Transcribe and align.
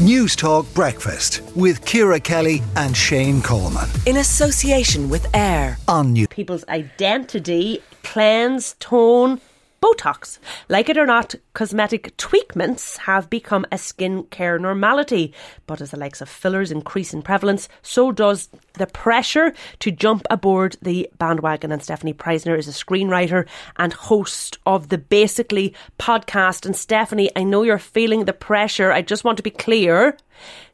News 0.00 0.34
Talk 0.34 0.64
Breakfast 0.72 1.42
with 1.54 1.84
Ciara 1.84 2.18
Kelly 2.18 2.62
and 2.74 2.96
Shane 2.96 3.42
Coleman. 3.42 3.86
In 4.06 4.16
association 4.16 5.10
with 5.10 5.26
AIR 5.36 5.76
on 5.88 6.14
New. 6.14 6.26
People's 6.26 6.64
identity, 6.70 7.82
cleanse, 8.02 8.76
tone, 8.80 9.42
Botox. 9.82 10.38
Like 10.68 10.90
it 10.90 10.98
or 10.98 11.06
not, 11.06 11.34
cosmetic 11.54 12.14
tweakments 12.18 12.98
have 12.98 13.30
become 13.30 13.64
a 13.72 13.78
skin 13.78 14.24
care 14.24 14.58
normality. 14.58 15.32
But 15.66 15.80
as 15.80 15.92
the 15.92 15.98
likes 15.98 16.20
of 16.20 16.28
fillers 16.28 16.70
increase 16.70 17.14
in 17.14 17.22
prevalence, 17.22 17.68
so 17.80 18.12
does 18.12 18.50
the 18.74 18.86
pressure 18.86 19.54
to 19.78 19.90
jump 19.90 20.26
aboard 20.28 20.76
the 20.82 21.08
bandwagon. 21.18 21.72
And 21.72 21.80
Stefanie 21.80 22.14
Preissner 22.14 22.58
is 22.58 22.68
a 22.68 22.72
screenwriter 22.72 23.48
and 23.78 23.94
host 23.94 24.58
of 24.66 24.90
the 24.90 24.98
Basically 24.98 25.74
podcast. 25.98 26.66
And 26.66 26.74
Stefanie, 26.74 27.30
I 27.34 27.42
know 27.42 27.62
you're 27.62 27.78
feeling 27.78 28.26
the 28.26 28.34
pressure. 28.34 28.92
I 28.92 29.00
just 29.00 29.24
want 29.24 29.38
to 29.38 29.42
be 29.42 29.50
clear. 29.50 30.18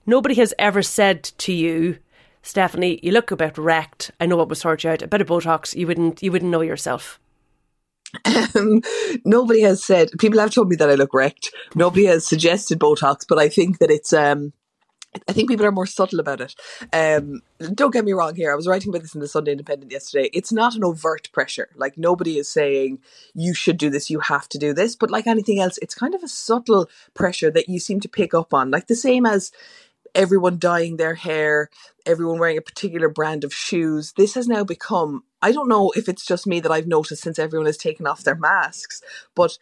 Nobody 0.05 0.35
has 0.37 0.53
ever 0.59 0.83
said 0.83 1.23
to 1.39 1.53
you, 1.53 1.99
Stefanie, 2.43 3.01
you 3.03 3.13
look 3.13 3.31
a 3.31 3.37
bit 3.37 3.57
wrecked. 3.57 4.11
I 4.21 4.27
know 4.27 4.37
what 4.37 4.49
would 4.49 4.59
sort 4.59 4.83
you 4.83 4.91
out. 4.91 5.03
A 5.03 5.09
bit 5.09 5.21
of 5.21 5.29
Botox, 5.29 5.77
you 5.77 5.87
wouldn't 5.87 6.23
you 6.23 6.33
wouldn't 6.33 6.51
know 6.51 6.61
yourself. 6.61 7.21
Um, 8.55 8.83
nobody 9.25 9.61
has 9.63 9.85
said. 9.85 10.11
People 10.19 10.41
have 10.41 10.51
told 10.51 10.69
me 10.69 10.77
that 10.77 10.91
I 10.91 10.95
look 10.95 11.13
wrecked. 11.13 11.51
Nobody 11.75 12.07
has 12.07 12.27
suggested 12.27 12.79
Botox, 12.79 13.27
but 13.29 13.39
I 13.39 13.49
think 13.49 13.79
that 13.79 13.91
it's. 13.91 14.13
Um, 14.13 14.53
I 15.29 15.33
think 15.33 15.49
people 15.49 15.65
are 15.65 15.73
more 15.73 15.87
subtle 15.87 16.21
about 16.21 16.41
it. 16.41 16.55
Um, 16.93 17.41
don't 17.75 17.93
get 17.93 18.05
me 18.05 18.13
wrong 18.13 18.35
here. 18.35 18.53
I 18.53 18.55
was 18.55 18.67
writing 18.67 18.91
about 18.91 19.03
this 19.03 19.15
in 19.15 19.21
the 19.21 19.29
Sunday 19.29 19.53
Independent 19.53 19.91
yesterday. 19.91 20.29
It's 20.35 20.53
not 20.53 20.75
an 20.75 20.85
overt 20.85 21.31
pressure. 21.33 21.69
Like 21.75 21.97
nobody 21.97 22.37
is 22.37 22.49
saying 22.51 22.99
you 23.35 23.55
should 23.55 23.79
do 23.79 23.89
this, 23.89 24.11
you 24.11 24.21
have 24.21 24.49
to 24.51 24.59
do 24.59 24.75
this. 24.75 24.95
But 24.95 25.11
like 25.11 25.27
anything 25.27 25.59
else, 25.59 25.79
it's 25.81 25.95
kind 25.95 26.15
of 26.15 26.23
a 26.23 26.29
subtle 26.29 26.91
pressure 27.15 27.51
that 27.51 27.69
you 27.69 27.79
seem 27.79 28.01
to 28.01 28.09
pick 28.09 28.35
up 28.35 28.53
on. 28.53 28.71
Like 28.71 28.89
the 28.89 28.95
same 28.95 29.25
as 29.25 29.53
everyone 30.15 30.59
dyeing 30.59 30.97
their 30.97 31.15
hair, 31.15 31.71
everyone 32.05 32.39
wearing 32.39 32.59
a 32.59 32.63
particular 32.63 33.09
brand 33.09 33.45
of 33.45 33.55
shoes. 33.55 34.13
This 34.17 34.35
has 34.35 34.49
now 34.49 34.65
become, 34.65 35.25
I 35.47 35.53
don't 35.53 35.69
know 35.69 35.93
if 35.95 36.09
it's 36.09 36.27
just 36.27 36.45
me 36.45 36.59
that 36.59 36.73
I've 36.73 36.89
noticed 36.89 37.23
since 37.23 37.39
everyone 37.39 37.67
has 37.67 37.77
taken 37.77 38.05
off 38.05 38.25
their 38.25 38.35
masks, 38.35 39.01
but 39.37 39.59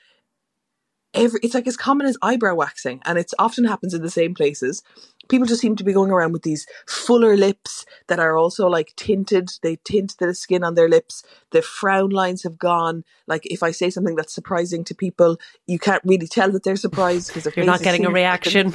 every, 1.12 1.38
it's 1.42 1.52
like 1.52 1.66
as 1.66 1.76
common 1.76 2.06
as 2.06 2.16
eyebrow 2.22 2.54
waxing 2.54 3.02
and 3.04 3.18
it 3.18 3.30
often 3.38 3.66
happens 3.66 3.92
in 3.92 4.00
the 4.00 4.08
same 4.08 4.34
places. 4.34 4.82
People 5.28 5.46
just 5.46 5.60
seem 5.60 5.76
to 5.76 5.84
be 5.84 5.92
going 5.92 6.10
around 6.10 6.32
with 6.32 6.42
these 6.42 6.66
fuller 6.86 7.36
lips 7.36 7.84
that 8.06 8.18
are 8.18 8.34
also 8.34 8.66
like 8.66 8.94
tinted. 8.96 9.50
They 9.62 9.76
tint 9.84 10.14
the 10.18 10.34
skin 10.34 10.64
on 10.64 10.74
their 10.74 10.88
lips. 10.88 11.22
The 11.50 11.60
frown 11.60 12.08
lines 12.08 12.44
have 12.44 12.56
gone. 12.56 13.04
Like 13.26 13.42
if 13.44 13.62
I 13.62 13.70
say 13.70 13.90
something 13.90 14.16
that's 14.16 14.34
surprising 14.34 14.84
to 14.84 14.94
people, 14.94 15.36
you 15.66 15.78
can't 15.78 16.02
really 16.06 16.28
tell 16.28 16.50
that 16.52 16.62
they're 16.62 16.76
surprised 16.76 17.28
because 17.28 17.54
you're 17.54 17.66
not 17.66 17.82
getting 17.82 18.06
a 18.06 18.10
reaction. 18.10 18.72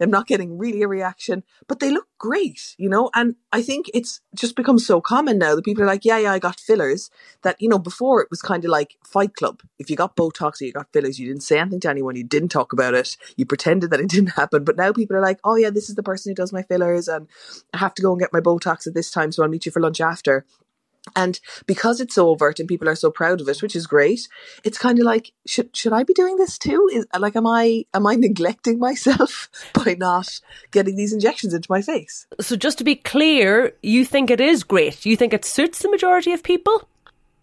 I'm 0.00 0.10
not 0.10 0.26
getting 0.26 0.58
really 0.58 0.82
a 0.82 0.88
reaction, 0.88 1.42
but 1.68 1.80
they 1.80 1.90
look 1.90 2.06
great, 2.18 2.74
you 2.78 2.88
know? 2.88 3.10
And 3.14 3.36
I 3.52 3.62
think 3.62 3.86
it's 3.92 4.20
just 4.34 4.56
become 4.56 4.78
so 4.78 5.00
common 5.00 5.38
now 5.38 5.54
that 5.54 5.64
people 5.64 5.82
are 5.82 5.86
like, 5.86 6.04
yeah, 6.04 6.18
yeah, 6.18 6.32
I 6.32 6.38
got 6.38 6.60
fillers. 6.60 7.10
That, 7.42 7.60
you 7.60 7.68
know, 7.68 7.78
before 7.78 8.22
it 8.22 8.28
was 8.30 8.42
kind 8.42 8.64
of 8.64 8.70
like 8.70 8.96
Fight 9.04 9.34
Club. 9.34 9.60
If 9.78 9.90
you 9.90 9.96
got 9.96 10.16
Botox 10.16 10.60
or 10.60 10.64
you 10.64 10.72
got 10.72 10.92
fillers, 10.92 11.18
you 11.18 11.26
didn't 11.26 11.42
say 11.42 11.58
anything 11.58 11.80
to 11.80 11.90
anyone, 11.90 12.16
you 12.16 12.24
didn't 12.24 12.48
talk 12.48 12.72
about 12.72 12.94
it, 12.94 13.16
you 13.36 13.46
pretended 13.46 13.90
that 13.90 14.00
it 14.00 14.08
didn't 14.10 14.30
happen. 14.30 14.64
But 14.64 14.76
now 14.76 14.92
people 14.92 15.16
are 15.16 15.22
like, 15.22 15.40
oh, 15.44 15.56
yeah, 15.56 15.70
this 15.70 15.88
is 15.88 15.96
the 15.96 16.02
person 16.02 16.30
who 16.30 16.34
does 16.34 16.52
my 16.52 16.62
fillers, 16.62 17.08
and 17.08 17.28
I 17.74 17.78
have 17.78 17.94
to 17.94 18.02
go 18.02 18.12
and 18.12 18.20
get 18.20 18.32
my 18.32 18.40
Botox 18.40 18.86
at 18.86 18.94
this 18.94 19.10
time, 19.10 19.32
so 19.32 19.42
I'll 19.42 19.48
meet 19.48 19.66
you 19.66 19.72
for 19.72 19.80
lunch 19.80 20.00
after. 20.00 20.46
And 21.16 21.40
because 21.66 22.00
it's 22.00 22.14
so 22.14 22.28
overt 22.28 22.60
and 22.60 22.68
people 22.68 22.88
are 22.88 22.94
so 22.94 23.10
proud 23.10 23.40
of 23.40 23.48
it, 23.48 23.62
which 23.62 23.74
is 23.74 23.86
great, 23.86 24.28
it's 24.64 24.78
kind 24.78 24.98
of 24.98 25.04
like 25.04 25.32
should 25.46 25.74
should 25.74 25.92
I 25.92 26.04
be 26.04 26.14
doing 26.14 26.36
this 26.36 26.58
too? 26.58 26.88
Is 26.92 27.06
like 27.18 27.36
am 27.36 27.46
I 27.46 27.84
am 27.94 28.06
I 28.06 28.14
neglecting 28.16 28.78
myself 28.78 29.48
by 29.72 29.96
not 29.98 30.40
getting 30.70 30.96
these 30.96 31.12
injections 31.12 31.54
into 31.54 31.70
my 31.70 31.82
face? 31.82 32.26
So 32.40 32.56
just 32.56 32.78
to 32.78 32.84
be 32.84 32.96
clear, 32.96 33.72
you 33.82 34.04
think 34.04 34.30
it 34.30 34.40
is 34.40 34.62
great. 34.62 35.06
You 35.06 35.16
think 35.16 35.32
it 35.32 35.44
suits 35.44 35.80
the 35.80 35.90
majority 35.90 36.32
of 36.32 36.42
people? 36.42 36.88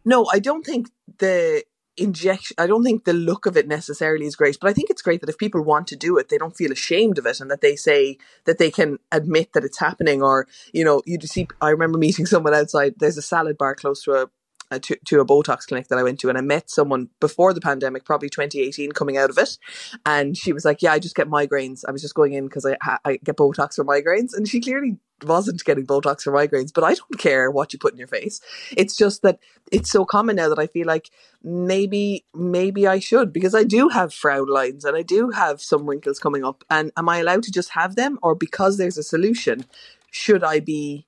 No, 0.05 0.27
I 0.31 0.39
don't 0.39 0.65
think 0.65 0.89
the 1.17 1.63
injection 1.97 2.55
i 2.57 2.67
don't 2.67 2.83
think 2.83 3.05
the 3.05 3.13
look 3.13 3.45
of 3.45 3.57
it 3.57 3.67
necessarily 3.67 4.25
is 4.25 4.35
great 4.35 4.57
but 4.59 4.69
i 4.69 4.73
think 4.73 4.89
it's 4.89 5.01
great 5.01 5.21
that 5.21 5.29
if 5.29 5.37
people 5.37 5.61
want 5.61 5.87
to 5.87 5.95
do 5.95 6.17
it 6.17 6.29
they 6.29 6.37
don't 6.37 6.55
feel 6.55 6.71
ashamed 6.71 7.17
of 7.17 7.25
it 7.25 7.39
and 7.39 7.49
that 7.49 7.61
they 7.61 7.75
say 7.75 8.17
that 8.45 8.57
they 8.57 8.69
can 8.71 8.97
admit 9.11 9.53
that 9.53 9.63
it's 9.63 9.79
happening 9.79 10.21
or 10.21 10.47
you 10.73 10.83
know 10.83 11.01
you 11.05 11.17
just 11.17 11.33
see 11.33 11.47
i 11.61 11.69
remember 11.69 11.97
meeting 11.97 12.25
someone 12.33 12.53
outside 12.53 12.93
there's 12.97 13.17
a 13.17 13.21
salad 13.21 13.57
bar 13.57 13.75
close 13.75 14.03
to 14.03 14.13
a 14.13 14.29
uh, 14.69 14.79
to, 14.79 14.97
to 15.05 15.21
a 15.21 15.25
Botox 15.25 15.65
clinic 15.65 15.87
that 15.87 15.97
I 15.97 16.03
went 16.03 16.19
to, 16.19 16.29
and 16.29 16.37
I 16.37 16.41
met 16.41 16.69
someone 16.69 17.09
before 17.21 17.53
the 17.53 17.61
pandemic, 17.61 18.03
probably 18.03 18.29
2018, 18.29 18.91
coming 18.91 19.17
out 19.17 19.29
of 19.29 19.37
it, 19.37 19.57
and 20.05 20.35
she 20.35 20.51
was 20.51 20.65
like, 20.65 20.81
"Yeah, 20.81 20.91
I 20.91 20.99
just 20.99 21.15
get 21.15 21.29
migraines. 21.29 21.83
I 21.87 21.91
was 21.91 22.01
just 22.01 22.15
going 22.15 22.33
in 22.33 22.47
because 22.47 22.65
I 22.65 22.97
I 23.05 23.17
get 23.23 23.37
Botox 23.37 23.75
for 23.75 23.85
migraines," 23.85 24.35
and 24.35 24.47
she 24.47 24.59
clearly 24.59 24.97
wasn't 25.23 25.63
getting 25.63 25.85
Botox 25.87 26.21
for 26.21 26.31
migraines, 26.31 26.71
but 26.73 26.83
I 26.83 26.93
don't 26.93 27.17
care 27.17 27.49
what 27.49 27.73
you 27.73 27.79
put 27.79 27.93
in 27.93 27.97
your 27.97 28.07
face. 28.07 28.39
It's 28.75 28.95
just 28.95 29.21
that 29.23 29.39
it's 29.71 29.91
so 29.91 30.05
common 30.05 30.35
now 30.35 30.49
that 30.49 30.59
I 30.59 30.67
feel 30.67 30.87
like 30.87 31.09
maybe, 31.43 32.25
maybe 32.35 32.87
I 32.87 32.99
should 32.99 33.33
because 33.33 33.55
I 33.55 33.63
do 33.63 33.89
have 33.89 34.13
frown 34.13 34.47
lines 34.47 34.85
and 34.85 34.95
I 34.95 35.01
do 35.01 35.31
have 35.31 35.61
some 35.61 35.85
wrinkles 35.85 36.19
coming 36.19 36.43
up. 36.43 36.63
And 36.69 36.91
am 36.97 37.09
I 37.09 37.17
allowed 37.17 37.43
to 37.43 37.51
just 37.51 37.71
have 37.71 37.95
them 37.95 38.19
or 38.21 38.35
because 38.35 38.77
there's 38.77 38.97
a 38.97 39.03
solution, 39.03 39.65
should 40.11 40.43
I 40.43 40.59
be 40.59 41.06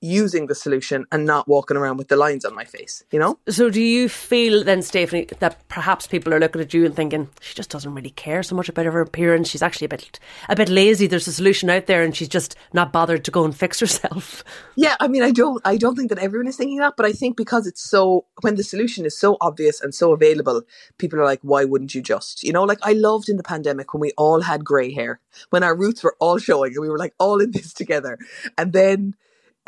using 0.00 0.46
the 0.46 0.54
solution 0.54 1.06
and 1.10 1.24
not 1.24 1.48
walking 1.48 1.76
around 1.76 1.96
with 1.96 2.08
the 2.08 2.16
lines 2.16 2.44
on 2.44 2.54
my 2.54 2.64
face, 2.64 3.02
you 3.10 3.18
know? 3.18 3.38
So 3.48 3.70
do 3.70 3.80
you 3.80 4.08
feel 4.08 4.62
then, 4.62 4.80
Stefanie, 4.80 5.36
that 5.38 5.66
perhaps 5.68 6.06
people 6.06 6.32
are 6.32 6.40
looking 6.40 6.60
at 6.60 6.72
you 6.72 6.84
and 6.84 6.94
thinking, 6.94 7.28
she 7.40 7.54
just 7.54 7.70
doesn't 7.70 7.94
really 7.94 8.10
care 8.10 8.42
so 8.42 8.54
much 8.54 8.68
about 8.68 8.86
her 8.86 9.00
appearance. 9.00 9.48
She's 9.48 9.62
actually 9.62 9.86
a 9.86 9.88
bit 9.88 10.20
a 10.48 10.56
bit 10.56 10.68
lazy. 10.68 11.06
There's 11.06 11.26
a 11.26 11.32
solution 11.32 11.70
out 11.70 11.86
there 11.86 12.02
and 12.02 12.14
she's 12.14 12.28
just 12.28 12.56
not 12.72 12.92
bothered 12.92 13.24
to 13.24 13.30
go 13.30 13.44
and 13.44 13.56
fix 13.56 13.80
herself. 13.80 14.44
Yeah, 14.76 14.94
I 15.00 15.08
mean 15.08 15.22
I 15.24 15.32
don't 15.32 15.60
I 15.64 15.76
don't 15.76 15.96
think 15.96 16.08
that 16.10 16.20
everyone 16.20 16.46
is 16.46 16.56
thinking 16.56 16.78
that, 16.78 16.94
but 16.96 17.04
I 17.04 17.12
think 17.12 17.36
because 17.36 17.66
it's 17.66 17.82
so 17.82 18.26
when 18.42 18.54
the 18.54 18.62
solution 18.62 19.04
is 19.04 19.18
so 19.18 19.36
obvious 19.40 19.80
and 19.80 19.92
so 19.92 20.12
available, 20.12 20.62
people 20.98 21.18
are 21.18 21.24
like, 21.24 21.40
why 21.42 21.64
wouldn't 21.64 21.96
you 21.96 22.00
just? 22.00 22.44
You 22.44 22.52
know, 22.52 22.62
like 22.62 22.78
I 22.82 22.92
loved 22.92 23.28
in 23.28 23.36
the 23.36 23.42
pandemic 23.42 23.92
when 23.92 24.00
we 24.00 24.12
all 24.16 24.42
had 24.42 24.64
grey 24.64 24.92
hair, 24.92 25.20
when 25.50 25.64
our 25.64 25.74
roots 25.76 26.04
were 26.04 26.14
all 26.20 26.38
showing 26.38 26.74
and 26.74 26.80
we 26.80 26.88
were 26.88 26.98
like 26.98 27.14
all 27.18 27.40
in 27.40 27.50
this 27.50 27.72
together. 27.72 28.18
And 28.56 28.72
then 28.72 29.14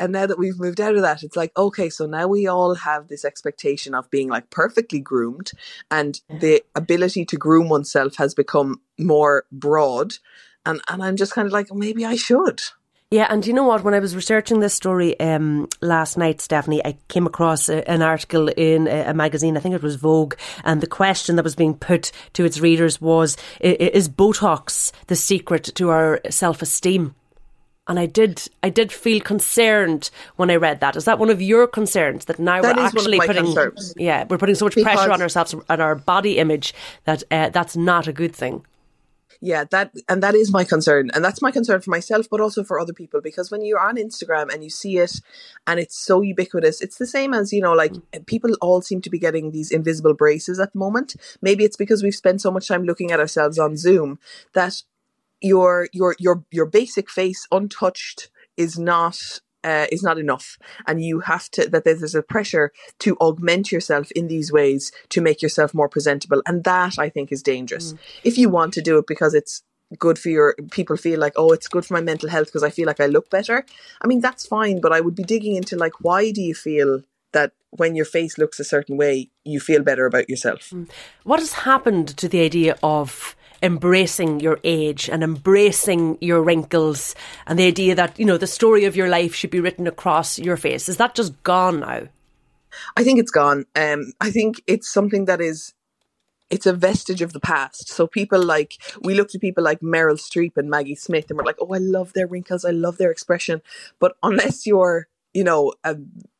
and 0.01 0.11
now 0.11 0.25
that 0.25 0.39
we've 0.39 0.59
moved 0.59 0.81
out 0.81 0.95
of 0.95 1.03
that, 1.03 1.21
it's 1.21 1.35
like, 1.35 1.55
okay, 1.55 1.87
so 1.87 2.07
now 2.07 2.27
we 2.27 2.47
all 2.47 2.73
have 2.73 3.07
this 3.07 3.23
expectation 3.23 3.93
of 3.93 4.09
being 4.09 4.29
like 4.29 4.49
perfectly 4.49 4.99
groomed, 4.99 5.51
and 5.91 6.19
the 6.27 6.63
ability 6.75 7.23
to 7.25 7.37
groom 7.37 7.69
oneself 7.69 8.15
has 8.15 8.33
become 8.33 8.81
more 8.97 9.45
broad. 9.51 10.15
And, 10.65 10.81
and 10.89 11.03
I'm 11.03 11.17
just 11.17 11.33
kind 11.33 11.45
of 11.45 11.53
like, 11.53 11.71
maybe 11.71 12.03
I 12.03 12.15
should. 12.15 12.61
Yeah, 13.11 13.27
and 13.29 13.45
you 13.45 13.53
know 13.53 13.65
what? 13.65 13.83
When 13.83 13.93
I 13.93 13.99
was 13.99 14.15
researching 14.15 14.59
this 14.59 14.73
story 14.73 15.19
um, 15.19 15.67
last 15.81 16.17
night, 16.17 16.37
Stefanie, 16.37 16.81
I 16.83 16.97
came 17.07 17.27
across 17.27 17.69
a, 17.69 17.87
an 17.87 18.01
article 18.01 18.47
in 18.47 18.87
a, 18.87 19.09
a, 19.09 19.13
magazine. 19.13 19.55
I 19.55 19.59
think 19.59 19.75
it 19.75 19.83
was 19.83 19.97
Vogue, 19.97 20.33
and 20.63 20.81
the 20.81 20.87
question 20.87 21.35
that 21.35 21.43
was 21.43 21.55
being 21.55 21.75
put 21.75 22.11
to 22.33 22.45
its 22.45 22.59
readers 22.59 23.01
was: 23.01 23.37
Is 23.59 24.07
Botox 24.07 24.93
the 25.07 25.15
secret 25.15 25.65
to 25.75 25.89
our 25.89 26.21
self-esteem? 26.29 27.13
And 27.91 27.99
I 27.99 28.05
did 28.05 28.47
I 28.63 28.69
did 28.69 28.91
feel 28.91 29.19
concerned 29.19 30.09
when 30.37 30.49
I 30.49 30.55
read 30.55 30.79
that. 30.79 30.95
Is 30.95 31.05
that 31.05 31.19
one 31.19 31.29
of 31.29 31.41
your 31.41 31.67
concerns 31.67 32.25
that 32.25 32.39
now 32.39 32.61
that 32.61 32.77
we're 32.77 32.83
actually 32.83 33.19
putting 33.19 33.43
concerns. 33.43 33.93
yeah 33.97 34.25
we're 34.27 34.37
putting 34.37 34.55
so 34.55 34.65
much 34.65 34.75
because 34.75 34.95
pressure 34.95 35.11
on 35.11 35.21
ourselves 35.21 35.53
and 35.69 35.81
our 35.81 35.95
body 35.95 36.37
image 36.37 36.73
that 37.03 37.21
uh, 37.29 37.49
that's 37.49 37.75
not 37.75 38.07
a 38.07 38.13
good 38.13 38.33
thing. 38.33 38.65
Yeah, 39.43 39.63
that 39.71 39.91
and 40.07 40.21
that 40.21 40.35
is 40.35 40.51
my 40.51 40.63
concern, 40.63 41.09
and 41.15 41.25
that's 41.25 41.41
my 41.41 41.49
concern 41.49 41.81
for 41.81 41.89
myself, 41.89 42.27
but 42.29 42.39
also 42.39 42.63
for 42.63 42.79
other 42.79 42.93
people. 42.93 43.21
Because 43.21 43.49
when 43.49 43.65
you're 43.65 43.79
on 43.79 43.97
Instagram 43.97 44.53
and 44.53 44.63
you 44.63 44.69
see 44.69 44.99
it, 44.99 45.19
and 45.65 45.79
it's 45.79 45.97
so 45.97 46.21
ubiquitous, 46.21 46.79
it's 46.79 46.97
the 46.97 47.07
same 47.07 47.33
as 47.33 47.51
you 47.51 47.59
know, 47.59 47.73
like 47.73 47.91
mm. 47.91 48.25
people 48.27 48.55
all 48.61 48.83
seem 48.83 49.01
to 49.01 49.09
be 49.09 49.17
getting 49.17 49.49
these 49.49 49.71
invisible 49.71 50.13
braces 50.13 50.59
at 50.59 50.73
the 50.73 50.79
moment. 50.79 51.15
Maybe 51.41 51.65
it's 51.65 51.75
because 51.75 52.03
we've 52.03 52.13
spent 52.13 52.39
so 52.39 52.51
much 52.51 52.67
time 52.67 52.83
looking 52.83 53.11
at 53.11 53.19
ourselves 53.19 53.57
on 53.57 53.77
Zoom 53.77 54.19
that 54.53 54.83
your 55.41 55.89
your 55.91 56.15
your 56.19 56.43
your 56.51 56.65
basic 56.65 57.09
face 57.09 57.47
untouched 57.51 58.29
is 58.57 58.77
not 58.77 59.17
uh, 59.63 59.85
is 59.91 60.03
not 60.03 60.17
enough, 60.17 60.57
and 60.87 61.03
you 61.03 61.19
have 61.21 61.49
to 61.51 61.69
that 61.69 61.83
there's 61.83 62.15
a 62.15 62.23
pressure 62.23 62.71
to 62.99 63.15
augment 63.17 63.71
yourself 63.71 64.11
in 64.11 64.27
these 64.27 64.51
ways 64.51 64.91
to 65.09 65.21
make 65.21 65.41
yourself 65.41 65.73
more 65.73 65.89
presentable, 65.89 66.41
and 66.45 66.63
that 66.63 66.97
I 66.97 67.09
think 67.09 67.31
is 67.31 67.43
dangerous. 67.43 67.93
Mm. 67.93 67.99
If 68.23 68.37
you 68.37 68.49
want 68.49 68.73
to 68.73 68.81
do 68.81 68.97
it 68.97 69.07
because 69.07 69.33
it's 69.33 69.63
good 69.99 70.17
for 70.17 70.29
your 70.29 70.55
people 70.71 70.95
feel 70.95 71.19
like 71.19 71.33
oh 71.35 71.51
it's 71.51 71.67
good 71.67 71.85
for 71.85 71.93
my 71.93 71.99
mental 72.01 72.29
health 72.29 72.47
because 72.47 72.63
I 72.63 72.69
feel 72.69 72.87
like 72.87 72.99
I 73.01 73.07
look 73.07 73.29
better. 73.29 73.65
I 74.01 74.07
mean 74.07 74.21
that's 74.21 74.47
fine, 74.47 74.79
but 74.81 74.93
I 74.93 75.01
would 75.01 75.15
be 75.15 75.23
digging 75.23 75.55
into 75.55 75.75
like 75.75 75.93
why 75.99 76.31
do 76.31 76.41
you 76.41 76.55
feel 76.55 77.01
that 77.33 77.51
when 77.71 77.95
your 77.95 78.05
face 78.05 78.37
looks 78.37 78.59
a 78.59 78.63
certain 78.63 78.97
way 78.97 79.29
you 79.43 79.59
feel 79.59 79.83
better 79.83 80.05
about 80.05 80.29
yourself? 80.29 80.69
Mm. 80.69 80.89
What 81.23 81.39
has 81.39 81.53
happened 81.53 82.07
to 82.17 82.27
the 82.27 82.41
idea 82.41 82.77
of 82.81 83.35
embracing 83.61 84.39
your 84.39 84.59
age 84.63 85.09
and 85.09 85.23
embracing 85.23 86.17
your 86.21 86.41
wrinkles 86.41 87.15
and 87.45 87.59
the 87.59 87.67
idea 87.67 87.95
that, 87.95 88.19
you 88.19 88.25
know, 88.25 88.37
the 88.37 88.47
story 88.47 88.85
of 88.85 88.95
your 88.95 89.07
life 89.07 89.35
should 89.35 89.51
be 89.51 89.59
written 89.59 89.87
across 89.87 90.39
your 90.39 90.57
face. 90.57 90.89
Is 90.89 90.97
that 90.97 91.15
just 91.15 91.41
gone 91.43 91.81
now? 91.81 92.07
I 92.95 93.03
think 93.03 93.19
it's 93.19 93.31
gone. 93.31 93.65
Um, 93.75 94.13
I 94.21 94.31
think 94.31 94.61
it's 94.65 94.91
something 94.91 95.25
that 95.25 95.41
is 95.41 95.73
it's 96.49 96.65
a 96.65 96.73
vestige 96.73 97.21
of 97.21 97.33
the 97.33 97.39
past. 97.39 97.89
So 97.89 98.05
people 98.05 98.43
like 98.43 98.73
we 99.01 99.13
looked 99.15 99.33
at 99.33 99.41
people 99.41 99.63
like 99.63 99.79
Meryl 99.79 100.19
Streep 100.19 100.57
and 100.57 100.69
Maggie 100.69 100.95
Smith, 100.95 101.29
and 101.29 101.37
we're 101.37 101.45
like, 101.45 101.57
oh, 101.61 101.73
I 101.73 101.77
love 101.77 102.13
their 102.13 102.27
wrinkles, 102.27 102.65
I 102.65 102.71
love 102.71 102.97
their 102.97 103.11
expression. 103.11 103.61
But 103.99 104.15
unless 104.21 104.67
you're, 104.67 105.07
you 105.33 105.43
know, 105.43 105.73
a 105.83 105.97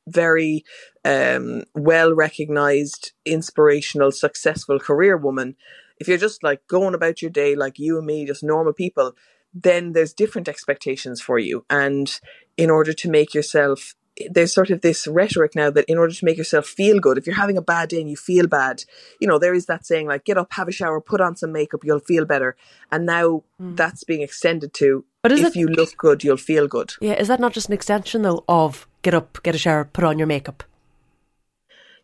very 0.08 0.66
um, 1.06 1.64
well 1.74 2.14
recognized, 2.14 3.14
inspirational, 3.26 4.12
successful 4.12 4.80
career 4.80 5.16
woman, 5.16 5.56
if 6.02 6.08
you're 6.08 6.18
just 6.18 6.44
like 6.44 6.68
going 6.68 6.96
about 6.96 7.22
your 7.22 7.32
day 7.32 7.56
like 7.56 7.80
you 7.80 7.98
and 7.98 8.06
me, 8.06 8.26
just 8.26 8.44
normal 8.44 8.74
people, 8.74 9.14
then 9.54 9.94
there's 9.94 10.14
different 10.14 10.50
expectations 10.50 11.22
for 11.22 11.38
you. 11.38 11.64
And 11.70 12.20
in 12.58 12.70
order 12.70 12.92
to 12.92 13.10
make 13.10 13.34
yourself 13.34 13.96
there's 14.30 14.54
sort 14.54 14.70
of 14.70 14.82
this 14.82 15.08
rhetoric 15.08 15.56
now 15.56 15.70
that 15.70 15.86
in 15.86 15.98
order 15.98 16.14
to 16.14 16.26
make 16.26 16.38
yourself 16.38 16.66
feel 16.68 17.00
good, 17.00 17.18
if 17.18 17.26
you're 17.26 17.36
having 17.36 17.58
a 17.58 17.62
bad 17.62 17.90
day 17.90 18.02
and 18.02 18.10
you 18.10 18.18
feel 18.18 18.46
bad, 18.46 18.84
you 19.20 19.28
know, 19.28 19.40
there 19.40 19.54
is 19.54 19.68
that 19.68 19.86
saying 19.86 20.06
like, 20.06 20.26
get 20.26 20.38
up, 20.38 20.52
have 20.52 20.68
a 20.68 20.72
shower, 20.72 21.00
put 21.00 21.22
on 21.22 21.38
some 21.38 21.54
makeup, 21.54 21.80
you'll 21.84 22.00
feel 22.00 22.26
better. 22.26 22.58
And 22.92 23.06
now 23.06 23.44
mm. 23.60 23.78
that's 23.78 24.04
being 24.04 24.22
extended 24.22 24.74
to 24.76 25.06
but 25.22 25.32
if 25.32 25.40
it, 25.40 25.56
you 25.56 25.68
look 25.68 25.96
good, 25.98 26.24
you'll 26.24 26.38
feel 26.38 26.68
good. 26.68 26.94
Yeah, 27.00 27.14
is 27.14 27.30
that 27.30 27.40
not 27.40 27.54
just 27.54 27.68
an 27.68 27.74
extension 27.74 28.24
though 28.24 28.44
of 28.50 28.88
get 29.02 29.14
up, 29.14 29.42
get 29.44 29.56
a 29.56 29.58
shower, 29.58 29.86
put 29.86 30.04
on 30.04 30.18
your 30.18 30.28
makeup? 30.28 30.64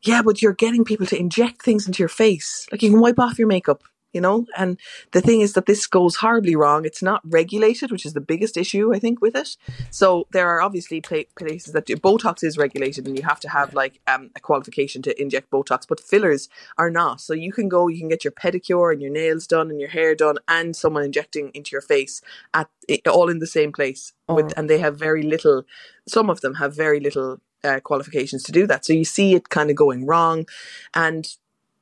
Yeah, 0.03 0.21
but 0.21 0.41
you're 0.41 0.53
getting 0.53 0.85
people 0.85 1.05
to 1.07 1.19
inject 1.19 1.61
things 1.61 1.87
into 1.87 1.99
your 1.99 2.09
face. 2.09 2.67
Like 2.71 2.83
you 2.83 2.91
can 2.91 3.01
wipe 3.01 3.19
off 3.19 3.39
your 3.39 3.47
makeup, 3.47 3.83
you 4.13 4.21
know? 4.21 4.45
And 4.55 4.79
the 5.11 5.21
thing 5.21 5.41
is 5.41 5.53
that 5.53 5.65
this 5.65 5.85
goes 5.87 6.17
horribly 6.17 6.55
wrong. 6.55 6.85
It's 6.85 7.01
not 7.01 7.21
regulated, 7.23 7.91
which 7.91 8.05
is 8.05 8.13
the 8.13 8.21
biggest 8.21 8.57
issue, 8.57 8.93
I 8.93 8.99
think, 8.99 9.21
with 9.21 9.35
it. 9.35 9.57
So 9.91 10.27
there 10.31 10.47
are 10.49 10.61
obviously 10.61 11.01
places 11.01 11.73
that 11.73 11.87
Botox 11.87 12.43
is 12.43 12.57
regulated 12.57 13.07
and 13.07 13.17
you 13.17 13.23
have 13.23 13.39
to 13.41 13.49
have 13.49 13.73
like 13.73 13.99
um, 14.07 14.29
a 14.35 14.39
qualification 14.39 15.01
to 15.03 15.21
inject 15.21 15.49
Botox, 15.49 15.85
but 15.87 15.99
fillers 15.99 16.47
are 16.77 16.89
not. 16.89 17.19
So 17.19 17.33
you 17.33 17.51
can 17.51 17.67
go, 17.67 17.87
you 17.87 17.99
can 17.99 18.09
get 18.09 18.23
your 18.23 18.33
pedicure 18.33 18.93
and 18.93 19.01
your 19.01 19.11
nails 19.11 19.47
done 19.47 19.69
and 19.69 19.79
your 19.79 19.89
hair 19.89 20.15
done 20.15 20.37
and 20.47 20.75
someone 20.75 21.03
injecting 21.03 21.51
into 21.53 21.71
your 21.71 21.81
face 21.81 22.21
at 22.53 22.69
all 23.07 23.29
in 23.29 23.39
the 23.39 23.47
same 23.47 23.71
place. 23.71 24.13
Oh. 24.29 24.35
With, 24.35 24.53
and 24.57 24.69
they 24.69 24.79
have 24.79 24.97
very 24.97 25.23
little, 25.23 25.63
some 26.07 26.29
of 26.29 26.41
them 26.41 26.55
have 26.55 26.75
very 26.75 26.99
little 26.99 27.39
uh, 27.67 27.79
qualifications 27.81 28.43
to 28.43 28.51
do 28.51 28.65
that. 28.67 28.85
So 28.85 28.93
you 28.93 29.05
see 29.05 29.35
it 29.35 29.49
kind 29.49 29.69
of 29.69 29.75
going 29.75 30.05
wrong. 30.05 30.45
And, 30.93 31.27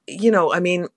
you 0.08 0.32
know, 0.32 0.54
I 0.54 0.60
mean, 0.60 0.88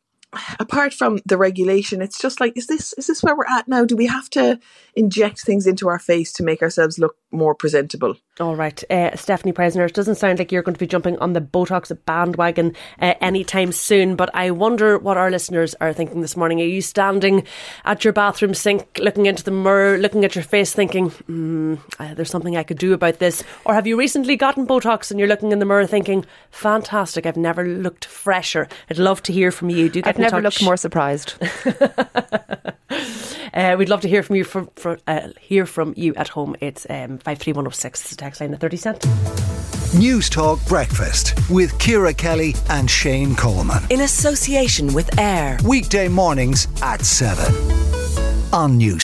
apart 0.59 0.93
from 0.93 1.21
the 1.25 1.39
regulation, 1.39 2.03
it's 2.03 2.21
just 2.21 2.41
like, 2.41 2.57
is 2.57 2.67
this 2.67 2.93
is 2.95 3.07
this 3.07 3.23
where 3.23 3.37
we're 3.37 3.47
at 3.47 3.69
now? 3.69 3.85
Do 3.85 3.97
we 3.97 4.07
have 4.07 4.29
to 4.31 4.59
inject 4.95 5.41
things 5.41 5.67
into 5.67 5.89
our 5.89 5.99
face 5.99 6.33
to 6.35 6.43
make 6.43 6.63
ourselves 6.63 6.99
look 6.99 7.17
more 7.31 7.55
presentable? 7.55 8.17
All 8.41 8.55
right, 8.55 8.83
uh, 8.89 9.11
Stefanie 9.13 9.53
Preissner, 9.53 9.87
it 9.87 9.95
doesn't 9.95 10.15
sound 10.15 10.39
like 10.39 10.53
you're 10.53 10.63
going 10.63 10.75
to 10.75 10.79
be 10.79 10.87
jumping 10.87 11.19
on 11.19 11.33
the 11.33 11.41
Botox 11.41 11.97
bandwagon 12.07 12.75
uh, 13.01 13.15
anytime 13.21 13.73
soon, 13.73 14.15
but 14.15 14.31
I 14.35 14.53
wonder 14.53 14.97
what 14.99 15.17
our 15.17 15.31
listeners 15.31 15.75
are 15.81 15.93
thinking 15.93 16.21
this 16.21 16.37
morning. 16.37 16.61
Are 16.61 16.65
you 16.65 16.81
standing 16.81 17.45
at 17.85 18.05
your 18.05 18.13
bathroom 18.13 18.55
sink, 18.55 19.01
looking 19.03 19.27
into 19.27 19.43
the 19.43 19.51
mirror, 19.51 19.99
looking 19.99 20.25
at 20.25 20.35
your 20.37 20.45
face, 20.45 20.73
thinking, 20.73 21.11
mm, 21.11 21.79
uh, 21.99 22.15
there's 22.15 22.31
something 22.31 22.57
I 22.57 22.63
could 22.63 22.79
do 22.79 22.93
about 22.93 23.19
this? 23.19 23.43
Or 23.65 23.75
have 23.75 23.87
you 23.87 23.99
recently 23.99 24.37
gotten 24.37 24.67
Botox 24.67 25.11
and 25.11 25.19
you're 25.19 25.29
looking 25.29 25.51
in 25.51 25.59
the 25.59 25.67
mirror 25.67 25.87
thinking, 25.87 26.25
fantastic, 26.51 27.27
I've 27.27 27.37
never 27.37 27.67
looked 27.67 28.05
fresher? 28.05 28.69
I'd 28.89 28.99
love 28.99 29.23
to 29.25 29.33
hear 29.33 29.51
from 29.51 29.71
you. 29.71 29.89
Do 29.89 30.01
get 30.01 30.09
I've 30.09 30.19
never 30.19 30.41
touch. 30.41 30.45
looked 30.45 30.63
more 30.63 30.77
surprised. 30.77 31.35
Uh, 33.55 33.77
we'd 33.79 33.89
love 33.89 34.01
to 34.03 34.09
hear 34.09 34.23
from 34.23 34.37
you 34.37 34.45
for, 34.45 34.67
for 34.77 34.99
uh, 35.07 35.29
hear 35.41 35.67
from 35.67 35.95
you 35.97 36.15
at 36.15 36.29
home. 36.29 36.57
It's 36.61 36.87
um, 36.91 37.19
five 37.19 37.39
three 37.39 37.53
one 37.53 37.65
zero 37.65 37.71
oh 37.71 37.73
six. 37.73 38.03
It's 38.03 38.13
a 38.13 38.17
text 38.17 38.41
line 38.41 38.55
at 38.55 38.61
thirty 38.61 38.77
cent. 38.77 39.07
News 39.95 40.29
Talk 40.29 40.65
Breakfast 40.67 41.35
with 41.49 41.79
Ciara 41.79 42.13
Kelly 42.13 42.55
and 42.69 42.91
Shane 42.91 43.35
Coleman 43.35 43.83
in 43.91 44.03
association 44.03 44.93
with 44.93 45.19
Air. 45.19 45.59
Weekday 45.65 46.09
mornings 46.09 46.69
at 46.83 47.05
seven 47.05 47.55
on 48.53 48.77
News. 48.77 48.97